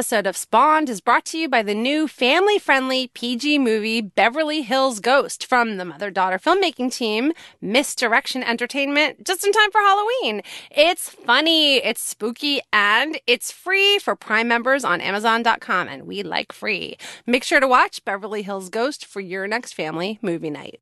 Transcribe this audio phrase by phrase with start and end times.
[0.00, 4.62] episode of Spawned is brought to you by the new family friendly PG movie Beverly
[4.62, 10.40] Hills Ghost from the mother daughter filmmaking team, Misdirection Entertainment, just in time for Halloween.
[10.70, 16.50] It's funny, it's spooky, and it's free for Prime members on Amazon.com, and we like
[16.50, 16.96] free.
[17.26, 20.80] Make sure to watch Beverly Hills Ghost for your next family movie night.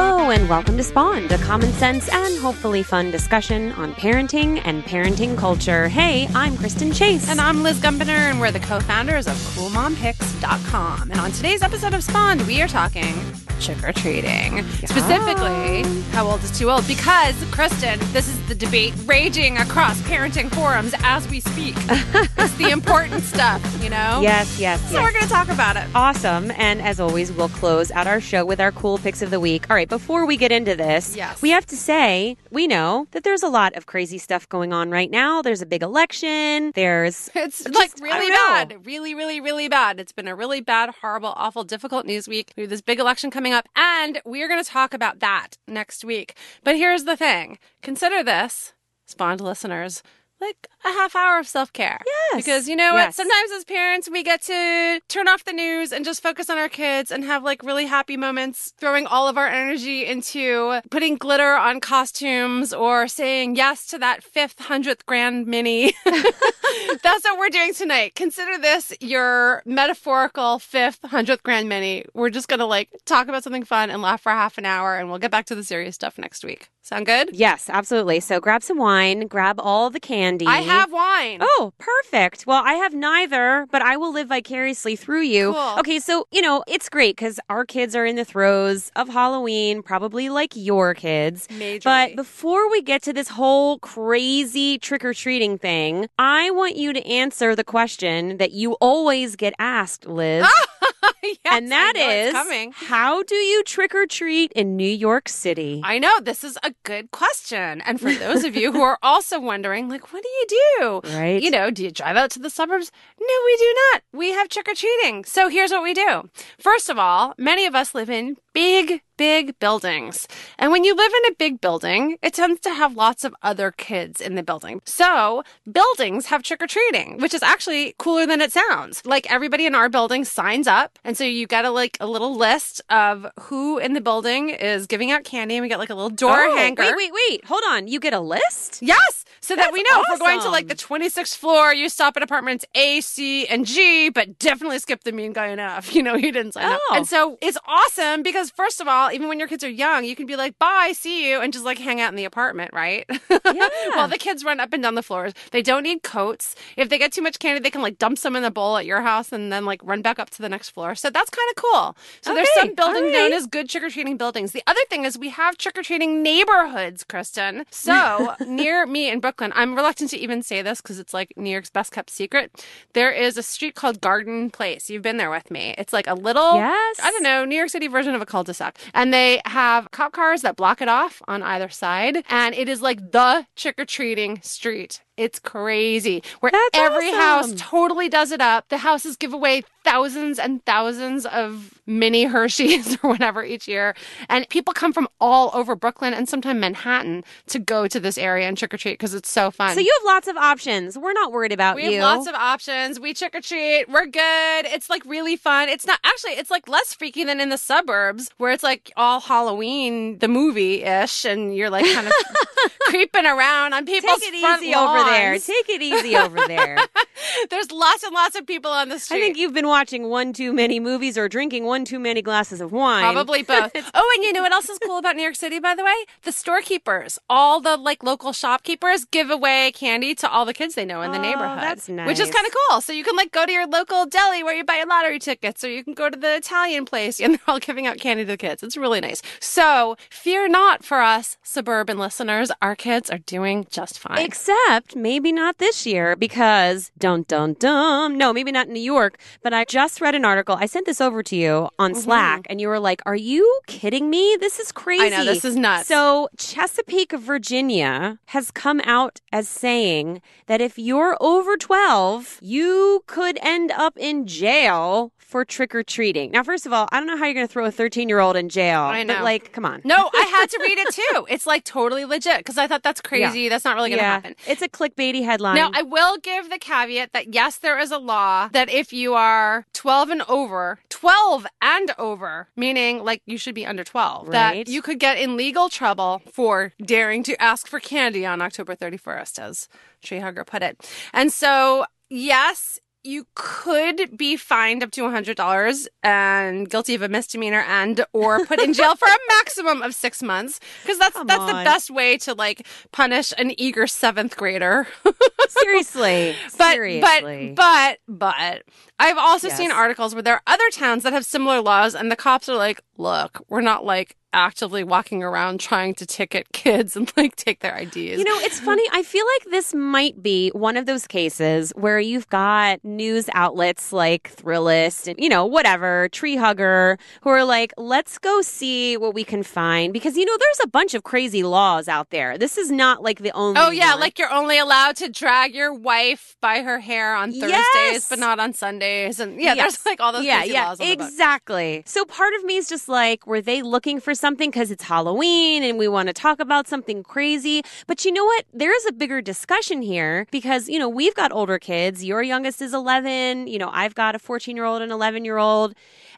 [0.00, 4.84] Hello, and welcome to Spawned, a common sense and hopefully fun discussion on parenting and
[4.84, 5.88] parenting culture.
[5.88, 7.28] Hey, I'm Kristen Chase.
[7.28, 11.10] And I'm Liz Gumbiner, and we're the co founders of CoolMomPicks.com.
[11.10, 13.12] And on today's episode of Spawned, we are talking
[13.60, 14.62] trick or treating.
[14.86, 16.86] Specifically, how old is too old?
[16.86, 21.74] Because, Kristen, this is the debate raging across parenting forums as we speak.
[21.88, 24.20] it's the important stuff, you know?
[24.22, 25.02] Yes, yes, So yes.
[25.02, 25.84] we're going to talk about it.
[25.94, 26.50] Awesome.
[26.52, 29.68] And as always, we'll close out our show with our cool picks of the week.
[29.68, 31.40] All right, before we get into this, Yes.
[31.42, 34.90] we have to say we know that there's a lot of crazy stuff going on
[34.90, 35.42] right now.
[35.42, 36.72] There's a big election.
[36.74, 38.84] There's It's just- like really bad.
[38.86, 39.98] Really, really, really bad.
[40.00, 42.52] It's been a really bad, horrible, awful, difficult news week.
[42.56, 46.04] We have this big election coming up, and we're going to talk about that next
[46.04, 46.34] week.
[46.64, 48.74] But here's the thing consider this,
[49.06, 50.02] Spawned listeners.
[50.40, 52.00] Like a half hour of self care.
[52.06, 52.44] Yes.
[52.44, 53.12] Because you know what?
[53.14, 56.68] Sometimes as parents, we get to turn off the news and just focus on our
[56.68, 61.54] kids and have like really happy moments, throwing all of our energy into putting glitter
[61.54, 65.92] on costumes or saying yes to that fifth, hundredth grand mini.
[66.04, 68.14] That's what we're doing tonight.
[68.14, 72.04] Consider this your metaphorical fifth, hundredth grand mini.
[72.14, 75.08] We're just gonna like talk about something fun and laugh for half an hour, and
[75.08, 76.68] we'll get back to the serious stuff next week.
[76.82, 77.34] Sound good?
[77.34, 78.20] Yes, absolutely.
[78.20, 80.00] So grab some wine, grab all the
[80.46, 81.38] I have wine.
[81.40, 82.46] Oh, perfect.
[82.46, 85.52] Well, I have neither, but I will live vicariously through you.
[85.52, 85.78] Cool.
[85.78, 89.82] Okay, so, you know, it's great because our kids are in the throes of Halloween,
[89.82, 91.46] probably like your kids.
[91.48, 91.84] Majorly.
[91.84, 96.92] But before we get to this whole crazy trick or treating thing, I want you
[96.92, 100.46] to answer the question that you always get asked, Liz.
[101.22, 102.72] yes, and that I know it's is coming.
[102.74, 105.80] how do you trick or treat in New York City?
[105.84, 107.80] I know this is a good question.
[107.82, 111.00] And for those of you who are also wondering, like, what do you do?
[111.16, 111.42] Right.
[111.42, 112.90] You know, do you drive out to the suburbs?
[113.20, 114.02] No, we do not.
[114.12, 115.24] We have trick or treating.
[115.24, 116.28] So here's what we do.
[116.58, 120.26] First of all, many of us live in big, big buildings.
[120.58, 123.70] And when you live in a big building, it tends to have lots of other
[123.70, 124.80] kids in the building.
[124.86, 129.04] So buildings have trick or treating, which is actually cooler than it sounds.
[129.04, 130.98] Like everybody in our building signs up.
[131.04, 134.86] And so you get a like a little list of who in the building is
[134.86, 135.56] giving out candy.
[135.56, 136.82] And we get like a little door Oh, hanger.
[136.82, 137.44] Wait, wait, wait.
[137.44, 137.88] Hold on.
[137.88, 138.80] You get a list?
[138.80, 142.16] Yes, so that we know if we're going to like the 26th floor, you stop
[142.16, 145.94] at apartments A, C, and G, but definitely skip the mean guy in F.
[145.98, 146.80] You know, he didn't sign up.
[146.90, 146.94] Oh.
[146.94, 150.14] And so it's awesome because, first of all, even when your kids are young, you
[150.16, 153.08] can be like, bye, see you, and just like hang out in the apartment, right?
[153.54, 153.68] Yeah.
[153.94, 155.32] While the kids run up and down the floors.
[155.52, 156.54] They don't need coats.
[156.76, 158.84] If they get too much candy, they can like dump some in the bowl at
[158.84, 160.94] your house and then like run back up to the next floor.
[160.94, 161.96] So that's kind of cool.
[162.20, 164.52] So there's some buildings all known as good trick or treating buildings.
[164.52, 167.64] The other thing is we have trick or treating neighborhoods, Kristen.
[167.70, 171.50] So near me in Brooklyn, I'm reluctant to even say this because it's like New
[171.50, 172.52] York's best kept secret.
[172.92, 174.90] There is a street called Garden Place.
[174.90, 175.74] You've been there with me.
[175.78, 177.00] It's like a little, Yes.
[177.02, 178.78] I don't know, New York City version of a cul-de-sac.
[178.98, 182.24] And they have cop cars that block it off on either side.
[182.28, 185.02] And it is like the trick or treating street.
[185.18, 186.22] It's crazy.
[186.38, 188.68] Where That's every house totally does it up.
[188.68, 193.94] The houses give away thousands and thousands of mini Hershey's or whatever each year.
[194.28, 198.46] And people come from all over Brooklyn and sometimes Manhattan to go to this area
[198.46, 199.74] and trick or treat because it's so fun.
[199.74, 200.96] So you have lots of options.
[200.96, 201.88] We're not worried about we you.
[201.88, 203.00] We have lots of options.
[203.00, 203.86] We trick or treat.
[203.88, 204.66] We're good.
[204.66, 205.68] It's like really fun.
[205.68, 209.20] It's not actually, it's like less freaky than in the suburbs where it's like all
[209.20, 212.12] Halloween, the movie ish, and you're like kind of
[212.82, 215.38] creeping around on people's Take it front easy over there.
[215.38, 216.78] Take it easy over there.
[217.50, 219.16] There's lots and lots of people on the street.
[219.16, 222.60] I think you've been watching one too many movies or drinking one too many glasses
[222.60, 223.02] of wine.
[223.02, 223.70] Probably both.
[223.94, 225.94] oh, and you know what else is cool about New York City, by the way?
[226.22, 230.84] The storekeepers, all the like local shopkeepers give away candy to all the kids they
[230.84, 231.58] know in the Oh, neighborhood.
[231.62, 232.06] that's nice.
[232.06, 232.80] Which is kind of cool.
[232.80, 235.62] So you can like go to your local deli where you buy your lottery tickets,
[235.64, 238.28] or you can go to the Italian place and they're all giving out candy to
[238.28, 238.62] the kids.
[238.62, 239.22] It's really nice.
[239.40, 242.50] So fear not for us suburban listeners.
[242.62, 244.18] Our kids are doing just fine.
[244.18, 248.18] Except maybe not this year because dun dun dun.
[248.18, 250.56] No, maybe not in New York, but I just read an article.
[250.58, 252.00] I sent this over to you on mm-hmm.
[252.00, 254.36] Slack, and you were like, "Are you kidding me?
[254.40, 255.88] This is crazy." I know this is nuts.
[255.88, 263.38] So Chesapeake, Virginia, has come out as saying that if you're over twelve, you could
[263.42, 266.30] end up in jail for trick or treating.
[266.30, 268.18] Now, first of all, I don't know how you're going to throw a 13 year
[268.18, 268.80] old in jail.
[268.80, 269.24] I But know.
[269.24, 269.82] like, come on.
[269.84, 271.26] no, I had to read it too.
[271.28, 273.50] It's like totally legit because I thought that's crazy.
[273.50, 274.36] That's not really going to yeah, happen.
[274.46, 275.56] it's a clickbaity headline.
[275.56, 279.14] Now, I will give the caveat that yes, there is a law that if you
[279.14, 284.32] are 12 and over, 12 and over, meaning like you should be under 12, Right.
[284.32, 288.74] that you could get in legal trouble for daring to ask for candy on October
[288.76, 289.68] 31st, as
[290.02, 290.88] Tree Hugger put it.
[291.12, 297.64] And so, yes, you could be fined up to $100 and guilty of a misdemeanor
[297.66, 301.46] and or put in jail for a maximum of 6 months because that's Come that's
[301.46, 304.86] the best way to like punish an eager 7th grader.
[305.48, 307.54] seriously, but seriously.
[307.56, 308.62] but but but
[308.98, 312.16] I've also seen articles where there are other towns that have similar laws and the
[312.16, 317.10] cops are like, "Look, we're not like actively walking around trying to ticket kids and
[317.16, 318.82] like take their IDs." You know, it's funny.
[318.92, 323.92] I feel like this might be one of those cases where you've got news outlets
[323.92, 329.14] like Thrillist and, you know, whatever, Tree Hugger, who are like, let's go see what
[329.14, 329.92] we can find.
[329.92, 332.36] Because, you know, there's a bunch of crazy laws out there.
[332.36, 334.00] This is not like the only Oh yeah, one.
[334.00, 338.08] like you're only allowed to drag your wife by her hair on Thursdays, Yes.
[338.08, 338.87] but not on Sundays,
[339.20, 339.76] and yeah, Yes.
[339.76, 340.80] there's like all those yeah, yeah, laws.
[340.80, 341.10] On the books.
[341.10, 341.82] exactly.
[341.86, 345.62] So part of me is just like, were they looking for something because it's Halloween
[345.62, 347.62] and we want to talk about something crazy?
[347.86, 348.44] But you know what?
[348.52, 352.04] There is a bigger discussion here because you know we've got older kids.
[352.04, 353.46] Your youngest is eleven.
[353.46, 355.74] You know, I've got a fourteen-year-old and eleven-year-old.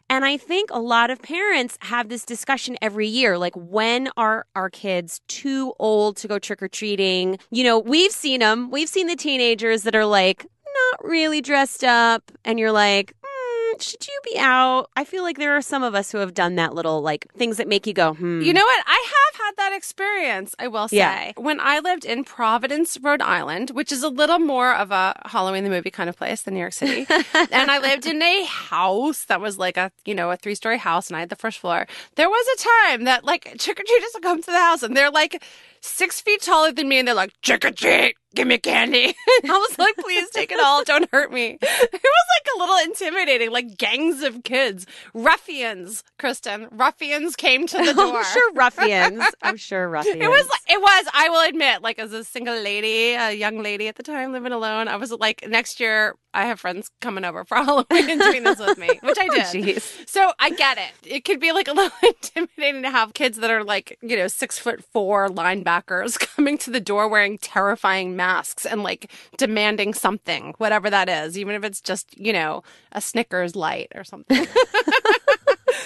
[0.09, 3.37] And I think a lot of parents have this discussion every year.
[3.37, 7.39] Like, when are our kids too old to go trick or treating?
[7.49, 8.71] You know, we've seen them.
[8.71, 10.45] We've seen the teenagers that are like,
[10.91, 12.31] not really dressed up.
[12.45, 14.89] And you're like, "Hmm, should you be out?
[14.95, 17.57] I feel like there are some of us who have done that little, like, things
[17.57, 18.41] that make you go, hmm.
[18.41, 18.83] You know what?
[18.87, 20.97] I have had that experience, I will say.
[20.97, 21.31] Yeah.
[21.37, 25.63] When I lived in Providence, Rhode Island, which is a little more of a Halloween
[25.63, 27.05] the movie kind of place than New York City.
[27.33, 30.77] and I lived in a house that was like a, you know, a three story
[30.77, 31.87] house and I had the first floor.
[32.15, 34.95] There was a time that like trick or treaters would come to the house and
[34.95, 35.43] they're like
[35.81, 39.15] six feet taller than me and they're like, trick or treat, give me candy.
[39.43, 41.57] I was like, please take it all, don't hurt me.
[41.93, 47.77] It was like a little intimidating, like gangs of kids, ruffians, Kristen, ruffians came to
[47.77, 48.17] the door.
[48.17, 49.23] I'm sure ruffians.
[49.41, 50.21] I'm sure ruffians.
[50.21, 51.05] It was like it was.
[51.13, 54.51] I will admit, like as a single lady, a young lady at the time living
[54.51, 58.43] alone, I was like, next year I have friends coming over for Halloween and doing
[58.43, 59.45] this with me, which I oh, did.
[59.45, 60.07] Jeez.
[60.07, 60.91] So I get it.
[61.05, 64.27] It could be like a little intimidating to have kids that are like, you know,
[64.27, 70.53] six foot four linebackers coming to the door wearing terrifying masks and like demanding something,
[70.59, 74.45] whatever that is, even if it's just, you know, a Snickers light or something.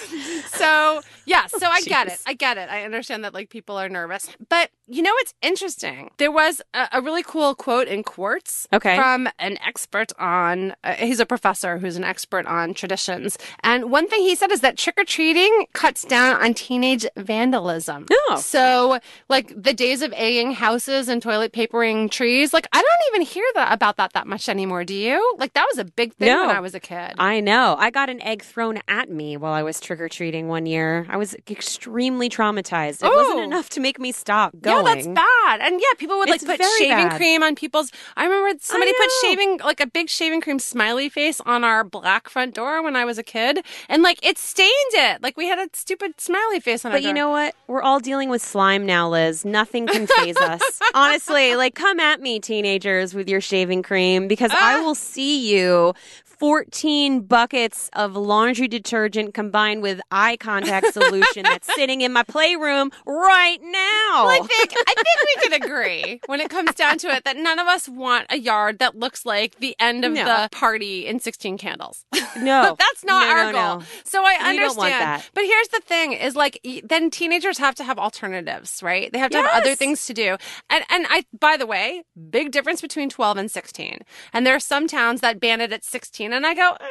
[0.48, 2.18] so yeah, so I get it.
[2.26, 2.68] I get it.
[2.70, 6.10] I understand that like people are nervous, but you know what's interesting?
[6.18, 8.96] There was a, a really cool quote in Quartz Okay.
[8.96, 10.74] from an expert on.
[10.84, 14.60] Uh, he's a professor who's an expert on traditions, and one thing he said is
[14.60, 18.06] that trick or treating cuts down on teenage vandalism.
[18.10, 18.36] Oh.
[18.40, 18.98] So
[19.28, 23.44] like the days of egging houses and toilet papering trees, like I don't even hear
[23.54, 24.84] that about that that much anymore.
[24.84, 25.36] Do you?
[25.38, 26.46] Like that was a big thing No.
[26.46, 27.14] when I was a kid.
[27.18, 27.76] I know.
[27.78, 31.06] I got an egg thrown at me while I was trick or treating one year.
[31.08, 33.02] I was extremely traumatized.
[33.04, 33.42] It wasn't Oh.
[33.42, 34.86] enough to make me stop going.
[34.86, 35.60] Yeah, that's bad.
[35.60, 37.16] And yeah, people would like It's put shaving bad.
[37.16, 37.90] cream on people's.
[38.16, 42.28] I remember somebody put shaving, like a big shaving cream smiley face on our black
[42.28, 43.64] front door when I was a kid.
[43.88, 45.22] And like it stained it.
[45.22, 47.54] Like we had a stupid smiley face on our But you know what?
[47.66, 49.44] We're all dealing with slime now, Liz.
[49.44, 50.60] Nothing can phase us.
[50.94, 54.82] Honestly, like come at me, teenagers, with your shaving cream because I Ah.
[54.82, 55.94] will see you
[56.38, 62.90] 14 buckets of laundry detergent combined with eye contact solution that's sitting in my playroom
[63.06, 64.26] right now.
[64.26, 67.36] Well, I think I think we can agree when it comes down to it that
[67.36, 70.24] none of us want a yard that looks like the end of No.
[70.24, 72.04] the party in 16 candles.
[72.38, 72.62] no.
[72.70, 73.82] But that's not No, our no, goal.
[74.04, 74.58] So I understand.
[74.58, 75.30] don't want that.
[75.34, 79.12] But here's the thing is like then teenagers have to have alternatives, right?
[79.12, 80.36] They have to have other things to do.
[80.70, 83.98] And and I by the way, big difference between 12 and 16.
[84.32, 86.86] And there are some towns that ban it at 16 and I go, "Eh,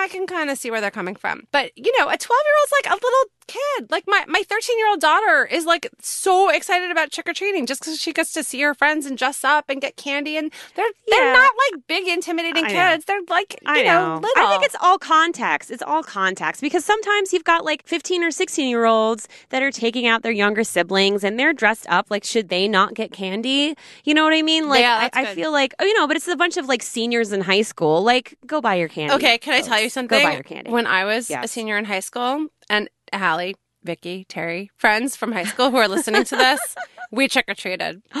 [0.00, 1.46] I can kind of see where they're coming from.
[1.52, 3.90] But, you know, a 12 year old's like a little kid.
[3.90, 7.66] Like my my 13 year old daughter is like so excited about trick or treating
[7.66, 10.36] just because she gets to see her friends and dress up and get candy.
[10.36, 12.74] And they're they're not like big intimidating I know.
[12.74, 13.04] kids.
[13.06, 14.20] They're like you I know.
[14.22, 14.44] little.
[14.44, 15.70] I think it's all context.
[15.70, 19.70] It's all context because sometimes you've got like 15 or 16 year olds that are
[19.70, 22.10] taking out their younger siblings and they're dressed up.
[22.10, 23.74] Like, should they not get candy?
[24.04, 24.68] You know what I mean?
[24.68, 26.82] Like, Yeah, I, I feel like, oh, you know, but it's a bunch of like
[26.82, 28.02] seniors in high school.
[28.02, 29.14] Like, go buy your candy.
[29.14, 30.18] Okay, can I tell you something?
[30.18, 30.70] Go buy your candy.
[30.70, 35.44] When I was a senior in high school, and Hallie, Vicky, Terry, friends from high
[35.44, 36.74] school who are listening to this,
[37.10, 38.02] we trick or treated.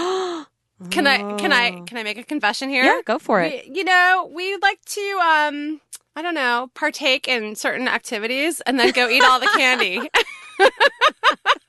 [0.88, 2.84] Can I can I can I make a confession here?
[2.84, 2.86] Oh.
[2.86, 3.66] Yeah, go for it.
[3.68, 5.80] We, you know, we like to um
[6.16, 10.00] I don't know, partake in certain activities and then go eat all the candy.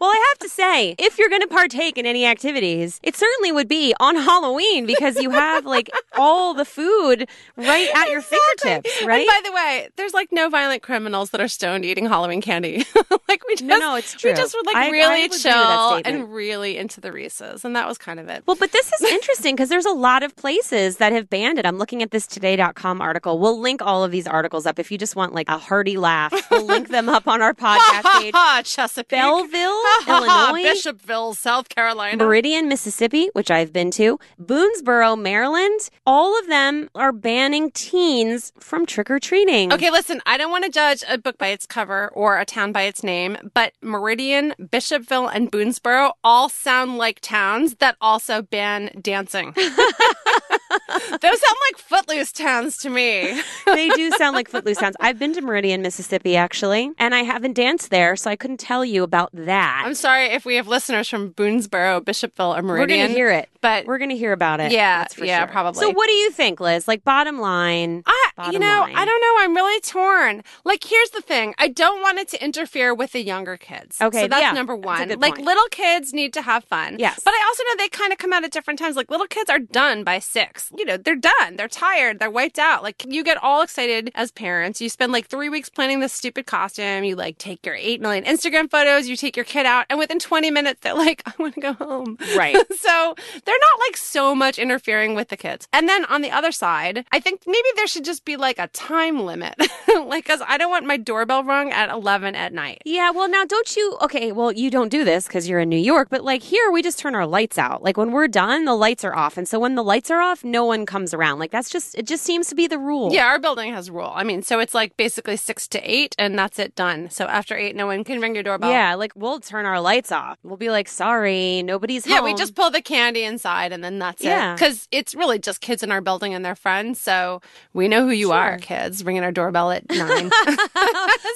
[0.00, 3.52] Well, I have to say, if you're going to partake in any activities, it certainly
[3.52, 8.90] would be on Halloween because you have like all the food right at your fingertips,
[9.04, 9.20] right?
[9.20, 12.84] And by the way, there's like no violent criminals that are stoned eating Halloween candy.
[13.28, 15.36] like we just No, no, it's we just were like I- I really would agree
[15.36, 18.42] with that chill and really into the Reese's, and that was kind of it.
[18.46, 21.66] Well, but this is interesting because there's a lot of places that have banned it.
[21.66, 23.38] I'm looking at this today.com article.
[23.38, 26.32] We'll link all of these articles up if you just want like a hearty laugh.
[26.50, 28.34] We'll link them up on our podcast page.
[28.66, 29.08] Chesapeake.
[29.20, 30.68] Belleville, Ha, Illinois.
[30.68, 32.16] Bishopville, South Carolina.
[32.16, 38.86] Meridian, Mississippi, which I've been to, Boonsboro, Maryland, all of them are banning teens from
[38.86, 39.72] trick or treating.
[39.72, 42.72] Okay, listen, I don't want to judge a book by its cover or a town
[42.72, 48.90] by its name, but Meridian, Bishopville, and Boonsboro all sound like towns that also ban
[49.00, 49.54] dancing.
[50.88, 53.40] Those sound like footloose towns to me.
[53.66, 54.96] they do sound like footloose towns.
[55.00, 58.84] I've been to Meridian, Mississippi, actually, and I haven't danced there, so I couldn't tell
[58.84, 59.82] you about that.
[59.86, 62.78] I'm sorry if we have listeners from Boonsboro, Bishopville, or Meridian.
[62.78, 63.48] We're going to hear it.
[63.60, 64.72] but We're going to hear about it.
[64.72, 65.48] Yeah, that's for yeah, sure.
[65.48, 65.80] probably.
[65.80, 66.88] So, what do you think, Liz?
[66.88, 68.94] Like, bottom line, I, you know, line.
[68.96, 69.34] I don't know.
[69.38, 70.42] I'm really torn.
[70.64, 74.00] Like, here's the thing: I don't want it to interfere with the younger kids.
[74.00, 75.08] Okay, so that's yeah, number that's one.
[75.08, 75.46] good Like, point.
[75.46, 76.96] little kids need to have fun.
[76.98, 77.20] Yes.
[77.24, 78.96] but I also know they kind of come out at different times.
[78.96, 80.55] Like, little kids are done by six.
[80.76, 81.56] You know, they're done.
[81.56, 82.18] They're tired.
[82.18, 82.82] They're wiped out.
[82.82, 84.80] Like, you get all excited as parents.
[84.80, 87.04] You spend like three weeks planning this stupid costume.
[87.04, 89.08] You like take your eight million Instagram photos.
[89.08, 91.72] You take your kid out, and within 20 minutes, they're like, "I want to go
[91.74, 92.56] home." Right.
[92.78, 95.68] so they're not like so much interfering with the kids.
[95.72, 98.68] And then on the other side, I think maybe there should just be like a
[98.68, 99.54] time limit.
[100.06, 102.82] like, cause I don't want my doorbell rung at 11 at night.
[102.84, 103.96] Yeah, well, now don't you?
[104.02, 106.82] Okay, well, you don't do this because you're in New York, but like here, we
[106.82, 107.82] just turn our lights out.
[107.82, 109.36] Like when we're done, the lights are off.
[109.36, 111.38] And so when the lights are off, no one comes around.
[111.38, 113.12] Like that's just, it just seems to be the rule.
[113.12, 114.12] Yeah, our building has rule.
[114.14, 117.10] I mean, so it's like basically six to eight and that's it done.
[117.10, 118.70] So after eight, no one can ring your doorbell.
[118.70, 120.38] Yeah, like we'll turn our lights off.
[120.42, 122.24] We'll be like, sorry, nobody's Yeah, home.
[122.26, 124.52] we just pull the candy inside and then that's Yeah.
[124.52, 124.56] it.
[124.56, 127.00] Because it's really just kids in our building and their friends.
[127.00, 127.40] So
[127.74, 130.30] we know who you are, kids, ringing our doorbell at nine.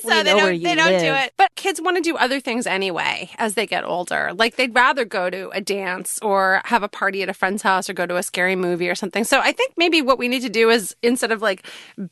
[0.03, 1.33] so they don't, they don't do it.
[1.37, 4.33] But kids want to do other things anyway as they get older.
[4.35, 7.89] Like they'd rather go to a dance or have a party at a friend's house
[7.89, 9.25] or go to a scary movie or something.
[9.25, 11.67] So I think maybe what we need to do is instead of like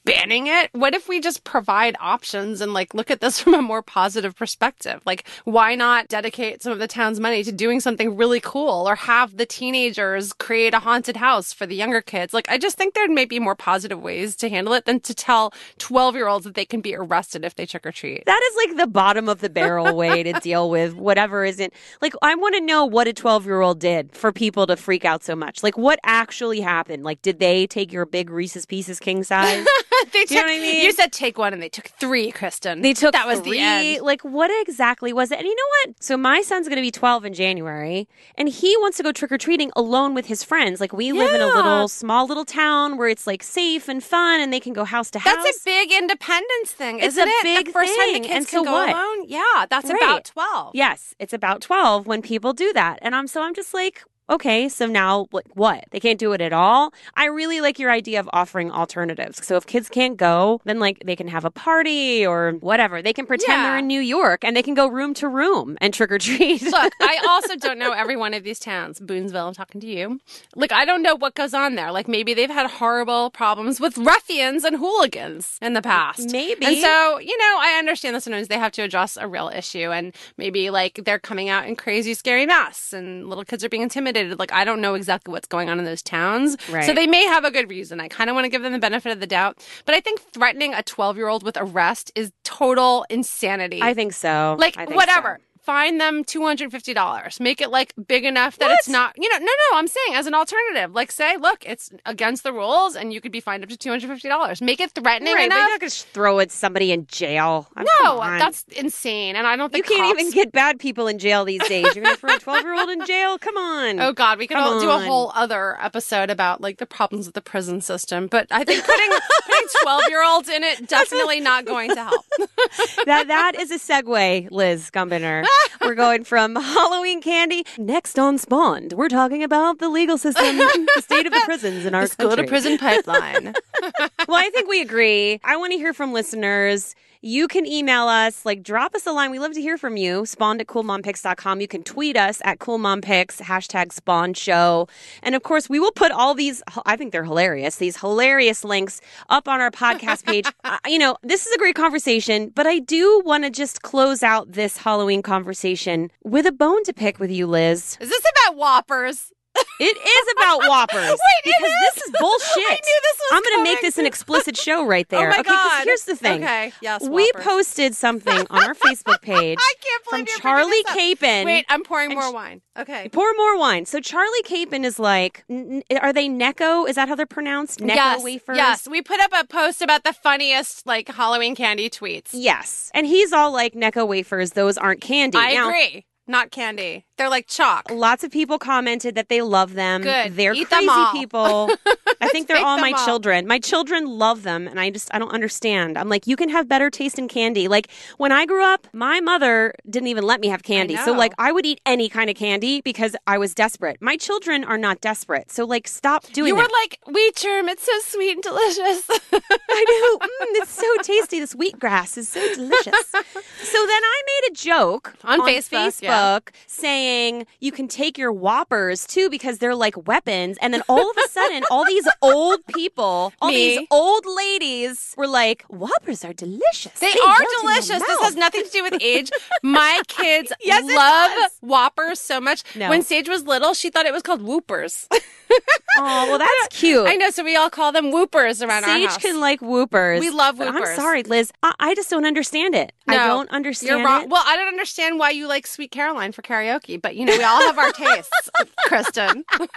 [0.05, 3.63] banning it, what if we just provide options and like look at this from a
[3.63, 5.01] more positive perspective?
[5.07, 8.97] Like why not dedicate some of the town's money to doing something really cool or
[8.97, 12.35] have the teenagers create a haunted house for the younger kids?
[12.35, 15.15] Like I just think there may be more positive ways to handle it than to
[15.15, 18.25] tell 12 year olds that they can be arrested if they trick or treat.
[18.27, 21.73] That is like the bottom of the barrel way to deal with whatever isn't.
[22.01, 25.05] Like, I want to know what a 12 year old did for people to freak
[25.05, 25.63] out so much.
[25.63, 26.78] Like, what actually happened?
[26.87, 29.67] Like, did they take your big Reese's Pieces king size?
[30.13, 30.85] they took, You know what I mean?
[30.85, 32.83] You said take one and they took three, Kristen.
[32.83, 33.53] They took that was three.
[33.53, 34.03] the end.
[34.03, 35.39] Like, what exactly was it?
[35.39, 36.03] And you know what?
[36.03, 39.33] So my son's going to be 12 in January, and he wants to go trick
[39.33, 40.81] or treating alone with his friends.
[40.81, 44.41] Like, we live in a little small little town where it's like safe and fun,
[44.41, 45.35] and they can go house to house.
[45.45, 47.43] That's a big independence thing, It's isn't a it?
[47.43, 48.91] big the first time the kids And can so go what?
[48.91, 49.25] alone.
[49.29, 49.97] Yeah, that's Right.
[50.03, 50.71] about twelve.
[50.75, 52.99] Yes, it's about 12 when people do that.
[53.03, 55.85] And I'm so I'm just like, okay, so now like what?
[55.91, 56.93] They can't do it at all?
[57.17, 59.45] I really like your idea of offering alternatives.
[59.47, 63.01] So if kids can't go, then like they can have a party or whatever.
[63.03, 63.63] They can pretend Yeah.
[63.71, 66.63] they're in New York and they can go room to room and trick or treat.
[66.79, 69.01] Look, I also don't know every one of these towns.
[69.01, 70.21] Boonesville, I'm talking to you.
[70.55, 71.93] Like, I don't know what goes on there.
[71.93, 76.31] Like, maybe they've had horrible problems with ruffians and hooligans in the past.
[76.33, 76.67] Maybe.
[76.67, 79.91] And so, you know, I understand that sometimes they have to address a real issue
[79.91, 83.83] and maybe like they're coming out in crazy, scary masks and little kids are being
[83.83, 84.18] intimidated.
[84.25, 86.57] Like, I don't know exactly what's going on in those towns.
[86.71, 86.85] Right.
[86.85, 88.01] So they may have a good reason.
[88.01, 89.65] I kind of want to give them the benefit of the doubt.
[89.85, 93.81] But I think threatening a 12 year old with arrest is total insanity.
[93.83, 94.57] I think so.
[94.59, 95.39] Like I think whatever.
[95.41, 95.48] so.
[95.63, 97.41] Fine them $250.
[97.41, 100.27] Make it like big enough that it's not, you know, no, no, I'm saying as
[100.27, 100.95] an alternative.
[100.95, 104.61] Like say, look, it's against the rules and you could be fined up to $250.
[104.63, 105.59] Make it threatening Right, enough.
[105.59, 107.69] you're not going to throw it somebody in jail.
[107.77, 109.37] I mean, no, that's insane.
[109.37, 111.95] And I don't think you can't cops- even get bad people in jail these days.
[111.95, 113.39] You're going to throw a 12 year old in jail?
[113.39, 114.01] Come on.
[114.01, 117.35] Oh God, we could all do a whole other episode about like the problems with
[117.35, 118.27] the prison system.
[118.27, 119.11] But I think putting
[119.47, 122.25] putting twelve year olds in it definitely not going to help.
[123.07, 125.45] that that is a segue, Liz Gumbiner.
[125.81, 127.65] We're going from Halloween candy.
[127.79, 131.95] Next on Spawned, we're talking about the legal system, the state of the prisons in
[131.95, 133.55] our The school to prison pipeline.
[134.29, 135.41] well, I think we agree.
[135.45, 136.95] I want to hear from listeners.
[137.29, 139.31] You can email us, like drop us a line.
[139.31, 140.25] We love to hear from you.
[140.25, 141.61] Spawned at coolmompicks.com.
[141.61, 144.89] You can tweet us at coolmompics, hashtag spawn show.
[145.23, 149.03] And of course, we will put all these, I think they're hilarious, these hilarious links
[149.29, 150.47] up on our podcast page.
[150.65, 154.23] uh, you know, this is a great conversation, but I do want to just close
[154.23, 157.99] out this Halloween conversation with a bone to pick with you, Liz.
[158.01, 159.35] Is this about Whoppers?
[159.81, 161.09] It is about Whoppers.
[161.11, 161.95] Wait, because is?
[161.95, 162.65] this is bullshit.
[162.71, 165.29] I knew this was I'm gonna make this an explicit show right oh there.
[165.29, 165.85] Oh my okay, God.
[165.85, 166.43] here's the thing.
[166.43, 167.45] Okay, yes, We Whoppers.
[167.45, 171.21] posted something on our Facebook page I can't from believe you're Charlie bringing this up.
[171.21, 171.45] Capon.
[171.47, 172.61] Wait, I'm pouring more wine.
[172.79, 173.09] Okay.
[173.11, 173.87] Pour more wine.
[173.87, 176.89] So Charlie Capon is like, n- are they Necco?
[176.89, 177.81] Is that how they're pronounced?
[177.81, 178.57] Necco yes, wafers?
[178.57, 178.89] yes.
[178.89, 182.31] We put up a post about the funniest like Halloween candy tweets.
[182.33, 182.91] Yes.
[182.95, 185.39] And he's all like, Necco wafers, those aren't candy.
[185.39, 186.05] I Now, agree.
[186.29, 187.07] Not candy.
[187.17, 187.91] They're like chalk.
[187.91, 190.03] Lots of people commented that they love them.
[190.03, 190.37] Good.
[190.37, 191.71] They're Eat crazy people.
[192.21, 193.05] I think they're all my all.
[193.05, 193.47] children.
[193.47, 195.97] My children love them, and I just I don't understand.
[195.99, 197.67] I'm like, you can have better taste in candy.
[197.67, 200.97] Like when I grew up, my mother didn't even let me have candy.
[200.97, 203.97] So like I would eat any kind of candy because I was desperate.
[204.01, 205.51] My children are not desperate.
[205.51, 206.73] So like stop doing You were that.
[206.83, 207.69] like wheat germ.
[207.69, 209.03] It's so sweet and delicious.
[209.33, 209.85] I
[210.21, 210.27] know.
[210.39, 211.41] Mm, it's so tasty.
[211.41, 212.95] This wheat grass is so delicious.
[213.11, 216.18] so then I made a joke On Facebook, yeah.
[216.67, 220.59] Saying you can take your whoppers too because they're like weapons.
[220.61, 223.79] And then all of a sudden, all these old people, all Me.
[223.79, 226.99] these old ladies were like, whoppers are delicious.
[227.01, 228.01] They melt are delicious.
[228.01, 229.31] This has nothing to do with age.
[229.63, 231.51] My kids Yes, love.
[231.61, 232.63] Whoppers so much.
[232.77, 232.89] No.
[232.91, 235.07] When Sage was little, she thought it was called Whoopers.
[236.01, 237.09] Oh, well, that's cute.
[237.09, 239.19] I know, so we all call them Whoopers around our Sage house.
[239.19, 240.21] can like whoopers.
[240.21, 240.87] We love whoopers.
[240.87, 241.51] I'm sorry, Liz.
[241.65, 242.93] I, I just don't understand it.
[243.09, 244.23] I don't understand You're wrong.
[244.25, 244.29] it.
[244.29, 247.43] Well, I don't understand why you like Sweet Caroline for karaoke, but you know, we
[247.43, 248.31] all have our tastes,
[248.87, 249.45] Kristen.
[249.59, 249.69] when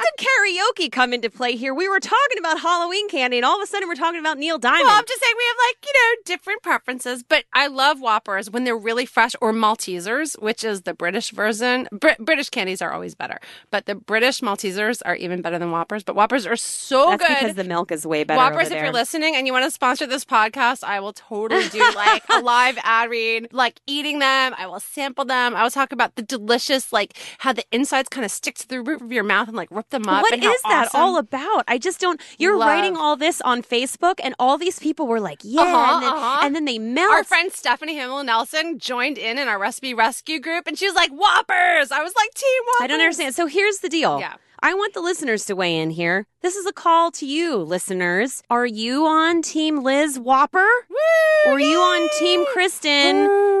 [0.00, 1.74] did karaoke come into play here?
[1.74, 4.58] We were talking about Halloween candy, and all of a sudden we're talking about Neil
[4.58, 4.84] Diamond.
[4.86, 8.50] Well, I'm just saying we have like, you know, different preferences, but I love Whoppers
[8.50, 11.88] when they're really fresh or Maltesers, which is the British version.
[11.92, 13.38] Br- British candies are always better,
[13.70, 17.36] but the British Maltesers are even better than Whoppers, but Whoppers are so That's good.
[17.40, 18.38] because the milk is way better.
[18.38, 21.80] Whoppers, if you're listening and you want to sponsor this podcast, I will totally do
[21.96, 24.54] like a live ad read, like eating them.
[24.58, 25.56] I will sample them.
[25.56, 28.80] I will talk about the delicious, like how the insides kind of stick to the
[28.82, 30.22] roof of your mouth and like rip them up.
[30.22, 31.64] What is that awesome- all about?
[31.66, 32.20] I just don't.
[32.38, 32.68] You're Love.
[32.68, 36.12] writing all this on Facebook, and all these people were like, "Yeah," Uh-huh, and, then,
[36.12, 36.40] uh-huh.
[36.44, 37.10] and then they melt.
[37.12, 40.94] Our friend Stephanie Himmel Nelson joined in in our recipe rescue group, and she was
[40.94, 43.34] like, "Whoppers!" I was like, "Team Whoppers." I don't understand.
[43.34, 44.18] So here's the deal.
[44.20, 44.33] Yeah.
[44.62, 46.26] I want the listeners to weigh in here.
[46.40, 48.42] This is a call to you, listeners.
[48.48, 50.66] Are you on Team Liz Whopper?
[50.88, 51.50] Woo!
[51.50, 52.90] Or are you on Team Kristen?
[52.90, 53.53] N-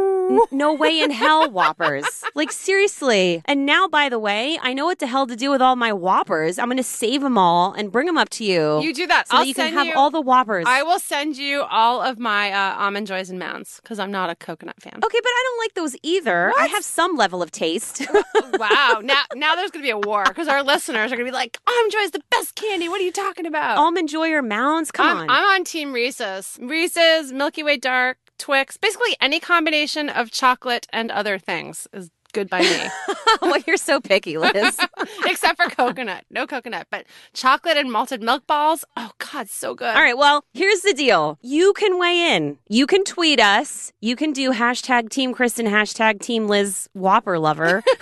[0.50, 2.24] no way in hell whoppers.
[2.34, 3.42] like seriously.
[3.44, 5.92] And now, by the way, I know what the hell to do with all my
[5.92, 6.58] whoppers.
[6.58, 8.80] I'm going to save them all and bring them up to you.
[8.82, 9.28] You do that.
[9.28, 9.94] so I'll that you can have you.
[9.94, 10.64] all the whoppers.
[10.66, 14.30] I will send you all of my uh, almond joys and mounds because I'm not
[14.30, 14.94] a coconut fan.
[14.94, 16.52] okay, but I don't like those either.
[16.58, 18.06] I have some level of taste.
[18.58, 19.00] wow.
[19.02, 21.34] Now, now there's going to be a war because our listeners are going to be
[21.34, 22.88] like, almond joy is the best candy.
[22.88, 23.78] What are you talking about?
[23.78, 24.90] Almond Joy or Mounds?
[24.90, 25.30] Come I'm, on.
[25.30, 26.58] I'm on Team Reese's.
[26.60, 32.50] Reese's, Milky Way Dark, Twix, basically any combination of chocolate and other things is good
[32.50, 32.82] by me,
[33.42, 34.76] well, you're so picky, Liz.
[35.26, 36.24] except for coconut.
[36.30, 38.84] No coconut, but chocolate and malted milk balls.
[38.96, 39.94] Oh God, so good.
[39.94, 41.38] All right, well, here's the deal.
[41.40, 42.58] You can weigh in.
[42.68, 43.92] You can tweet us.
[44.00, 47.82] You can do hashtag Team Kristen, hashtag Team Liz Whopper Lover.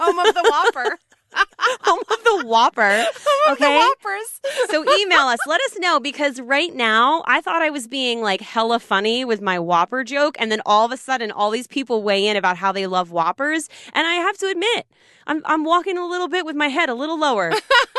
[0.00, 0.98] home of the Whopper.
[1.34, 2.82] Home of the Whopper.
[3.26, 3.76] Home of the Okay.
[3.78, 4.40] Whoppers.
[4.70, 5.38] So email us.
[5.46, 9.40] Let us know because right now I thought I was being like hella funny with
[9.40, 10.36] my Whopper joke.
[10.38, 13.10] And then all of a sudden, all these people weigh in about how they love
[13.10, 13.68] Whoppers.
[13.92, 14.86] And I have to admit,
[15.26, 17.52] I'm, I'm walking a little bit with my head a little lower.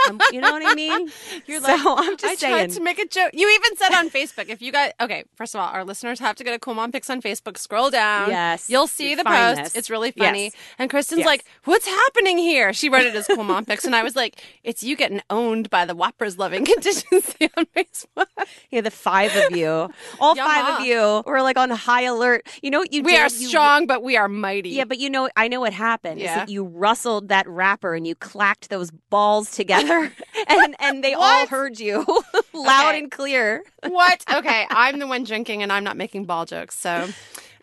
[0.08, 1.10] I'm- you know what I mean?
[1.46, 2.70] You're so like, I'm I just tried saying.
[2.72, 3.30] to make a joke.
[3.34, 6.36] You even said on Facebook, if you guys, okay, first of all, our listeners have
[6.38, 7.58] to go to Cool Mom Picks on Facebook.
[7.58, 8.30] Scroll down.
[8.30, 8.70] Yes.
[8.70, 9.62] You'll see the post.
[9.62, 9.76] this.
[9.76, 10.46] It's really funny.
[10.46, 10.54] Yes.
[10.80, 11.28] And Kristen's Yes.
[11.28, 12.74] like, what's happening here?
[12.74, 15.96] She wrote it Cool Mom and I was like, it's you getting owned by the
[15.96, 18.28] Whoppers loving contingency on Facebook.
[18.72, 22.48] Yeah, the five of you, all five of you, were like on high alert.
[22.62, 23.20] You know what you We did?
[23.22, 24.70] are You- strong, but we are mighty.
[24.70, 26.20] Yeah, but you know, I know what happened.
[26.20, 26.46] Yeah.
[26.48, 30.12] you rustled that wrapper and you clacked those balls together,
[30.48, 32.06] and and they all heard you
[32.54, 33.00] loud Okay.
[33.00, 33.64] and clear.
[33.88, 34.24] what?
[34.34, 36.78] Okay, I'm the one drinking, and I'm not making ball jokes.
[36.78, 37.10] So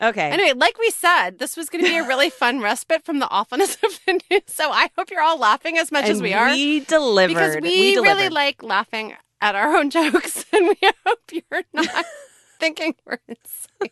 [0.03, 0.31] Okay.
[0.31, 3.29] anyway, like we said, this was going to be a really fun respite from the
[3.31, 4.43] awfulness of the news.
[4.47, 6.51] So I hope you're all laughing as much as we are.
[6.51, 7.29] We delivered.
[7.35, 8.15] because we, delivered.
[8.17, 12.05] really like laughing at our own jokes, and we hope you're not
[12.59, 13.91] thinking we're insane.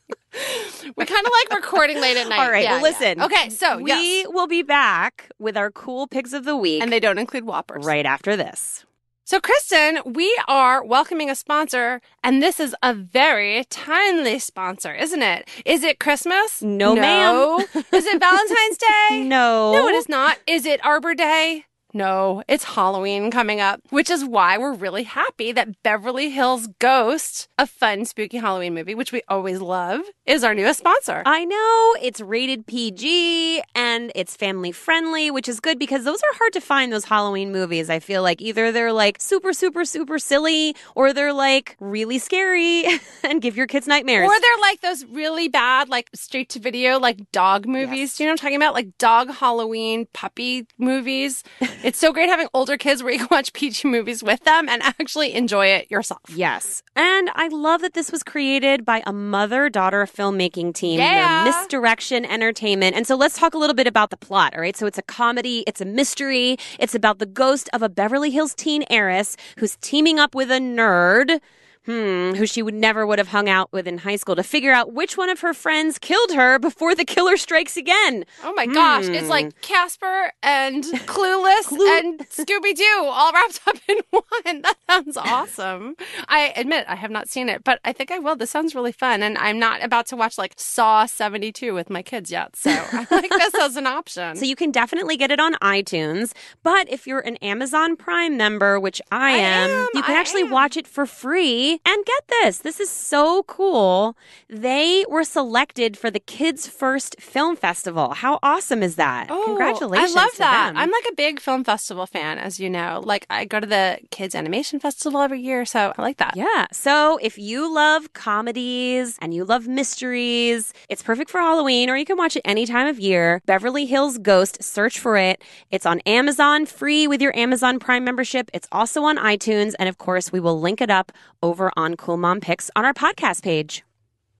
[0.96, 2.38] We kind of like recording late at night.
[2.38, 3.18] All right, Yeah, well, listen.
[3.18, 3.24] yeah.
[3.26, 4.26] Okay, so we yes.
[4.30, 7.84] will be back with our cool pigs of the week and they don't include whoppers.
[7.84, 8.84] right after this.
[9.26, 15.22] So, Kristen, we are welcoming a sponsor, and this is a very timely sponsor, isn't
[15.22, 15.48] it?
[15.64, 16.60] Is it Christmas?
[16.60, 17.60] No, ma'am.
[17.90, 18.76] is it Valentine's
[19.08, 19.24] Day?
[19.24, 19.72] No.
[19.72, 20.36] No, it is not.
[20.46, 21.64] Is it Arbor Day?
[21.96, 27.48] No, it's Halloween coming up, which is why we're really happy that Beverly Hills Ghost,
[27.56, 31.22] a fun, spooky Halloween movie, which we always love, is our newest sponsor.
[31.24, 36.34] I know it's rated PG and it's family friendly, which is good because those are
[36.36, 37.88] hard to find, those Halloween movies.
[37.88, 42.86] I feel like either they're like super, super, super silly or they're like really scary
[43.22, 44.28] and give your kids nightmares.
[44.28, 47.98] Or they're like those really bad, like straight to video, like dog movies.
[47.98, 48.16] Yes.
[48.16, 48.74] Do you know what I'm talking about?
[48.74, 51.44] Like dog Halloween puppy movies.
[51.84, 54.82] it's so great having older kids where you can watch PG movies with them and
[54.82, 56.22] actually enjoy it yourself.
[56.34, 56.82] Yes.
[56.96, 60.98] And I love that this was created by a mother daughter filmmaking team.
[60.98, 61.44] Yeah.
[61.44, 62.96] Misdirection Entertainment.
[62.96, 64.76] And so let's talk a little bit about the plot, all right?
[64.76, 68.54] So it's a comedy, it's a mystery, it's about the ghost of a Beverly Hills
[68.54, 71.40] teen heiress who's teaming up with a nerd.
[71.86, 74.72] Hmm, who she would never would have hung out with in high school to figure
[74.72, 78.24] out which one of her friends killed her before the killer strikes again.
[78.42, 79.04] Oh my gosh.
[79.06, 79.28] It's Hmm.
[79.30, 84.62] like Casper and Clueless Clue- and Scooby Doo all wrapped up in one.
[84.62, 85.96] That sounds awesome.
[86.28, 88.34] I admit I have not seen it, but I think I will.
[88.36, 89.22] This sounds really fun.
[89.22, 92.56] And I'm not about to watch like Saw 72 with my kids yet.
[92.56, 94.36] So I like this as an option.
[94.36, 96.32] So you can definitely get it on iTunes.
[96.62, 100.18] But if you're an Amazon Prime member, which I, I am, am, you can I
[100.18, 100.50] actually am.
[100.50, 101.73] watch it for free.
[101.84, 104.16] And get this this is so cool.
[104.48, 108.14] They were selected for the Kids First Film Festival.
[108.14, 109.28] How awesome is that?
[109.30, 110.16] Oh, Congratulations.
[110.16, 110.66] I love that.
[110.68, 110.76] them.
[110.76, 113.02] I'm like a big film festival fan, as you know.
[113.04, 116.36] Like I go to the Kids Animation Festival every year, so I like that.
[116.36, 116.66] Yeah.
[116.72, 122.04] So if you love comedies and you love mysteries, it's perfect for Halloween or you
[122.04, 123.40] can watch it any time of year.
[123.46, 125.42] Beverly Hills Ghost, search for it.
[125.70, 128.50] It's on Amazon free with your Amazon Prime membership.
[128.52, 129.74] It's also on iTunes.
[129.78, 132.94] And of course, we will link it up over on Cool Mom Picks on our
[132.94, 133.82] podcast page.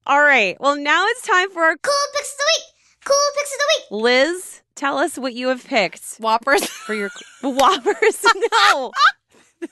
[0.07, 0.57] All right.
[0.61, 2.65] Well, now it's time for our Cool picks of the week.
[3.05, 4.03] Cool picks of the week.
[4.03, 4.61] Liz.
[4.75, 6.65] Tell us what you have picked Whoppers.
[6.87, 7.11] for your
[7.43, 8.25] whoppers.
[8.57, 8.91] no.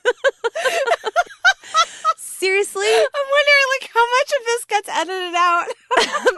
[2.17, 2.85] Seriously?
[2.87, 5.65] I'm wondering, like, how much of this gets edited out.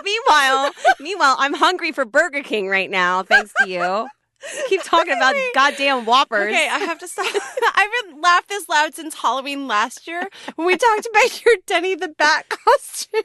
[0.04, 4.08] meanwhile, meanwhile, I'm hungry for Burger King right now, thanks to you.
[4.70, 6.48] Keep talking about goddamn Whoppers.
[6.52, 7.26] Okay, I have to stop.
[7.34, 11.96] I haven't laughed this loud since Halloween last year when we talked about your Denny
[11.96, 13.22] the Bat costume.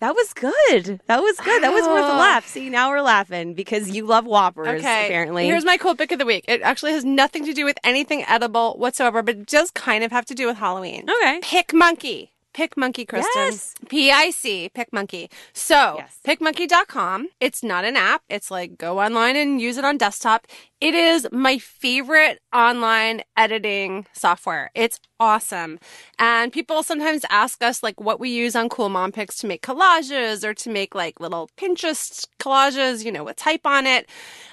[0.00, 1.00] that was good.
[1.06, 1.62] That was good.
[1.62, 2.18] That was worth a Oh.
[2.18, 2.46] laugh.
[2.46, 5.46] See, now we're laughing because you love Whoppers, Okay, apparently.
[5.46, 6.44] Here's my cool pick of the week.
[6.48, 10.10] It actually has nothing to do with anything edible whatsoever, but it does kind of
[10.12, 11.08] have to do with Halloween.
[11.08, 11.40] okay.
[11.42, 12.30] PicMonkey.
[12.54, 13.42] PicMonkey, Kristen.
[13.52, 13.74] Yes.
[13.88, 15.30] P I C, PicMonkey.
[15.52, 16.18] So, Yes.
[16.26, 17.28] picmonkey.com.
[17.40, 18.22] It's not an app.
[18.28, 20.46] It's like go online and use it on desktop.
[20.80, 24.70] It is my favorite online editing software.
[24.74, 25.78] It's awesome.
[26.18, 29.60] And people sometimes ask us like what we use on Cool Mom Picks to make
[29.62, 34.08] collages or to make like little Pinterest collages, you know, with type on it.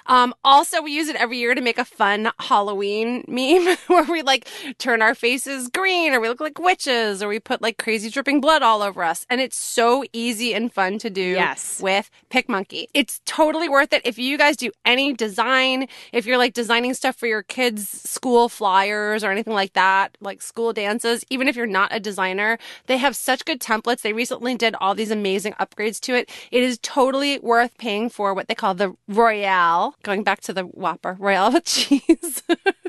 [0.07, 4.21] Um, also, we use it every year to make a fun Halloween meme where we
[4.21, 8.09] like turn our faces green or we look like witches or we put like crazy
[8.09, 9.25] dripping blood all over us.
[9.29, 11.79] And it's so easy and fun to do Yes.
[11.81, 12.87] with PicMonkey.
[12.93, 14.01] It's totally worth it.
[14.03, 18.49] If you guys do any design, if you're like designing stuff for your kids' school
[18.49, 22.97] flyers or anything like that, like school dances, even if you're not a designer, they
[22.97, 24.01] have such good templates.
[24.01, 26.31] They recently did all these amazing upgrades to it.
[26.51, 30.63] It is totally worth paying for what they call the Royale, going back to the
[30.63, 32.41] Whopper, Royale with cheese.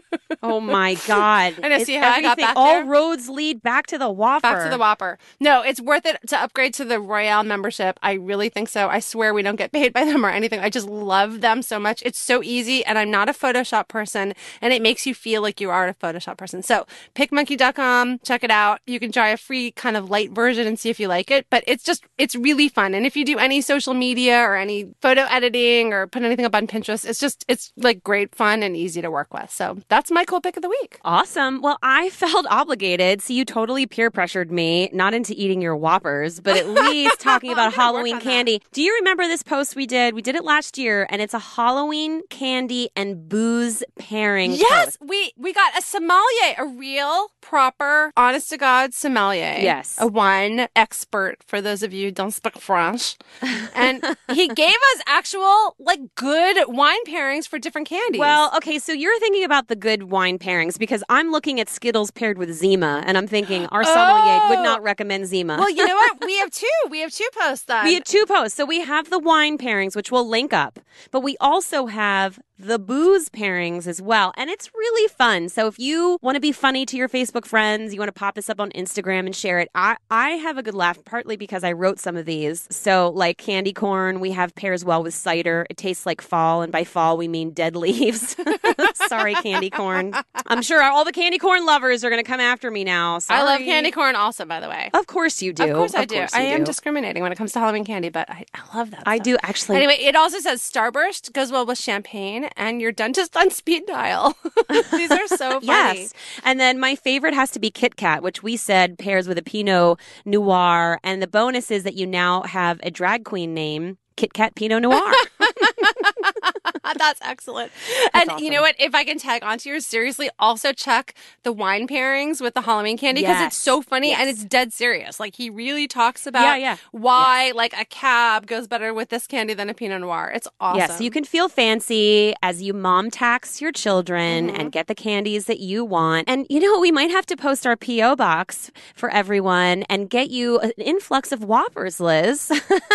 [0.49, 1.55] Oh my God.
[1.63, 2.85] I know, It's see how I got back All there?
[2.85, 4.43] roads lead back to the Whopper.
[4.43, 5.19] Back to the Whopper.
[5.41, 7.99] No, it's worth it to upgrade to the Royale membership.
[8.03, 8.89] I really think so.
[8.89, 10.61] I swear we don't get paid by them or anything.
[10.61, 12.03] I just love them so much.
[12.05, 15.61] It's so easy, and I'm not a Photoshop person, and it makes you feel like
[15.61, 16.63] you are a Photoshop person.
[16.63, 18.81] So, picmonkey.com, check it out.
[18.87, 21.47] You can try a free kind of light version and see if you like it,
[21.51, 22.95] but it's just, it's really fun.
[22.95, 26.55] And if you do any social media or any photo editing or put anything up
[26.55, 29.51] on Pinterest, it's just, it's like great fun and easy to work with.
[29.51, 30.99] So, that's my cool pick of the week.
[31.05, 31.61] Awesome.
[31.63, 33.23] Well, I felt obligated.
[33.23, 37.53] So you totally peer pressured me, not into eating your Whoppers, but at least talking
[37.53, 38.25] about I'm gonna work Halloween on that.
[38.25, 38.63] candy.
[38.73, 40.15] Do you remember this post we did?
[40.15, 44.99] We did it last year, and it's a Halloween candy and booze pairing Yes, post.
[45.01, 49.57] we we got a sommelier, a real, proper, honest to God sommelier.
[49.61, 49.97] Yes.
[49.99, 51.37] a wine expert.
[51.47, 53.17] For those of you who don't speak French,
[53.75, 58.19] and he gave us actual like good wine pairings for different candies.
[58.19, 62.11] Well, okay, so you're thinking about the good wine pairings because I'm looking at Skittles
[62.11, 64.63] paired with Zima, and I'm thinking our sommelier would Oh.
[64.65, 65.59] not recommend Zima.
[65.59, 66.19] well, you know what?
[66.27, 66.67] We have two.
[66.91, 67.85] We have two posts then.
[67.85, 68.57] We have two posts.
[68.57, 70.81] So we have the wine pairings, which we'll link up,
[71.13, 74.33] but we also have the booze pairings as well.
[74.37, 75.49] And it's really fun.
[75.49, 78.35] So if you want to be funny to your Facebook friends, you want to pop
[78.35, 79.69] this up on Instagram and share it.
[79.75, 82.67] I, I have a good laugh, partly because I wrote some of these.
[82.71, 85.67] So like candy corn, we have pairs well with cider.
[85.71, 86.63] It tastes like fall.
[86.63, 88.37] And by fall, we mean dead leaves.
[88.95, 90.15] Sorry, candy corn.
[90.47, 93.21] I'm sure all the candy corn lovers are going to come after me now.
[93.29, 94.91] I love candy corn also, by the way.
[94.95, 95.65] Of course you do.
[95.65, 96.17] Of course I do.
[96.17, 96.65] course I am do.
[96.67, 99.05] discriminating when it comes to Halloween candy, but I, I love that.
[99.07, 99.25] I stuff.
[99.25, 99.77] do actually.
[99.77, 104.37] Anyway, it also says Starburst goes well with champagne and your dentist on speed dial.
[104.93, 106.01] These are so funny.
[106.03, 106.15] Yes.
[106.45, 109.43] And then my favorite has to be Kit Kat, which we said pairs with a
[109.43, 110.99] Pinot Noir.
[111.03, 114.83] And the bonus is that you now have a drag queen name, Kit Kat Pinot
[114.83, 115.13] Noir.
[116.99, 117.73] That's excellent.
[118.15, 118.75] and That's you know what?
[118.79, 122.99] If I can tag onto yours, seriously, also check the wine pairings with the Halloween
[122.99, 123.53] candy because Yes.
[123.55, 125.21] it's so funny and it's dead serious.
[125.21, 126.77] Like he really talks about Yeah, yeah.
[126.93, 130.31] why like a cab goes better with this candy than a Pinot Noir.
[130.35, 130.79] It's awesome.
[130.79, 134.61] Yes, you can feel fancy as you mom tax your children Mm-hmm.
[134.61, 136.29] and get the candies that you want.
[136.29, 138.17] And you know, we might have to post our P.O.
[138.17, 142.51] box for everyone and get you an influx of Whoppers, Liz.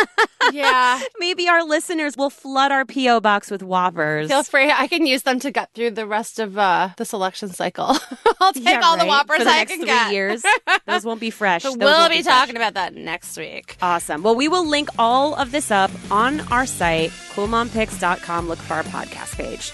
[0.51, 0.99] yeah.
[1.19, 3.19] Maybe our listeners will flood our P.O.
[3.21, 4.29] box with Whoppers.
[4.29, 4.71] Feel free.
[4.71, 7.95] I can use them to get through the rest of uh, the selection cycle.
[8.39, 9.07] I'll take Yeah, all the right?
[9.07, 10.11] whoppers for the I next can three get.
[10.13, 10.43] years.
[10.85, 11.63] Those won't be fresh.
[11.63, 12.25] Those we'll be fresh.
[12.39, 13.77] talking about that next week.
[13.81, 14.23] Awesome.
[14.23, 18.47] Well, we will link all of this up on our site, coolmompicks.com.
[18.47, 19.71] Look for our podcast page.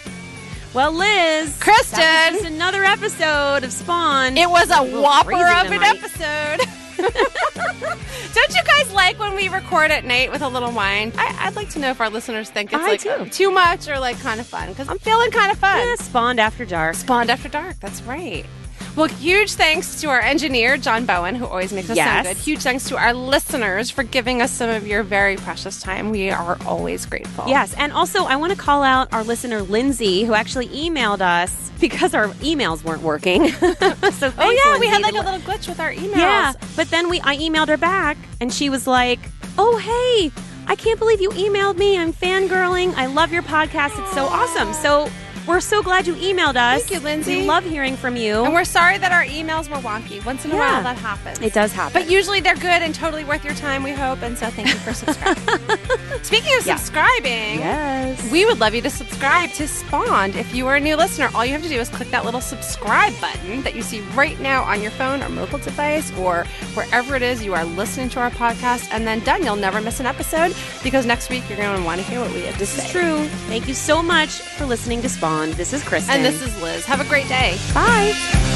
[0.73, 2.45] Well, Liz, Kristen!
[2.45, 4.37] another episode of Spawn.
[4.37, 5.97] It was a little whopper of an tonight.
[6.03, 6.69] episode.
[8.33, 11.11] Don't you guys like when we record at night with a little wine?
[11.17, 13.25] I, I'd like to know if our listeners think it's I like too.
[13.29, 15.79] too much or like kind of fun because I'm feeling kind of fun.
[15.79, 16.95] Yeah, spawned after dark.
[16.95, 17.79] Spawned after dark.
[17.79, 18.45] That's right.
[18.99, 22.25] Well, huge thanks to our engineer, John Bowen, who always makes us Yes.
[22.25, 22.43] sound good.
[22.43, 26.09] Huge thanks to our listeners for giving us some of your very precious time.
[26.09, 27.45] We are always grateful.
[27.47, 31.71] Yes, and also I want to call out our listener Lindsay, who actually emailed us
[31.79, 33.47] because our emails weren't working.
[33.51, 34.77] so Oh, thanks, yeah.
[34.77, 36.17] We had like a little glitch with our emails.
[36.17, 39.19] Yeah, but then we I emailed her back and she was like,
[39.57, 40.29] "Oh, hey,
[40.67, 41.97] I can't believe you emailed me.
[41.97, 42.93] I'm fangirling.
[42.95, 43.97] I love your podcast.
[43.97, 45.09] It's so awesome." So,
[45.49, 46.83] we're so glad you emailed us.
[46.83, 47.37] Thank you, Lindsay.
[47.41, 48.43] We love hearing from you.
[48.45, 50.23] And we're sorry that our emails were wonky.
[50.25, 50.75] Once in a Yeah.
[50.75, 51.39] while, that happens.
[51.39, 51.93] it does happen.
[51.93, 54.21] But usually they're good and totally worth your time, we hope.
[54.21, 55.59] And so thank you for subscribing.
[56.23, 56.75] Speaking of Yeah.
[56.75, 58.31] subscribing, yes.
[58.31, 60.35] we would love you to subscribe to Spawned.
[60.35, 62.41] If you are a new listener, all you have to do is click that little
[62.41, 67.15] subscribe button that you see right now on your phone or mobile device or wherever
[67.15, 68.87] it is you are listening to our podcast.
[68.91, 71.99] And then done, you'll never miss an episode because next week you're going to want
[72.01, 72.85] to hear what we have to this say.
[72.85, 73.25] is true.
[73.47, 75.38] Thank you so much for listening to Spawn.
[75.47, 76.15] This is Kristen.
[76.15, 76.85] And this is Liz.
[76.85, 77.57] Have a great day.
[77.73, 78.48] Bye.